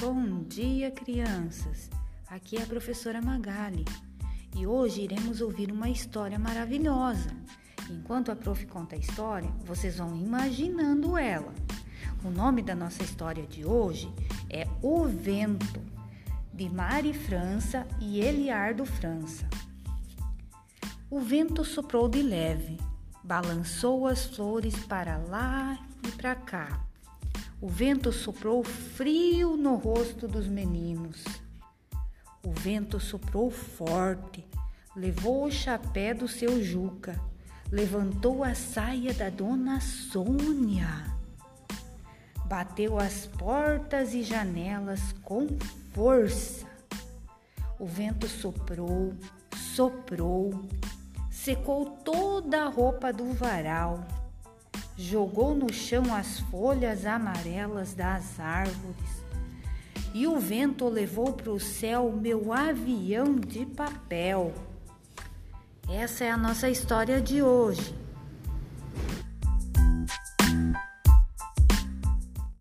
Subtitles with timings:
[0.00, 1.90] Bom dia, crianças!
[2.28, 3.84] Aqui é a professora Magali
[4.56, 7.30] e hoje iremos ouvir uma história maravilhosa.
[7.90, 11.52] Enquanto a prof conta a história, vocês vão imaginando ela.
[12.24, 14.08] O nome da nossa história de hoje
[14.48, 15.82] é O Vento,
[16.54, 19.48] de Mari França e Eliardo França.
[21.10, 22.78] O vento soprou de leve,
[23.24, 26.87] balançou as flores para lá e para cá
[27.60, 31.24] o vento soprou frio no rosto dos meninos.
[32.44, 34.46] O vento soprou forte,
[34.94, 37.20] levou o chapéu do seu Juca,
[37.70, 41.16] levantou a saia da dona Sônia.
[42.44, 45.48] Bateu as portas e janelas com
[45.92, 46.64] força.
[47.78, 49.12] O vento soprou,
[49.74, 50.64] soprou,
[51.28, 54.06] secou toda a roupa do varal
[54.98, 59.22] jogou no chão as folhas amarelas das árvores,
[60.12, 64.52] e o vento levou para o céu meu avião de papel.
[65.88, 67.94] Essa é a nossa história de hoje.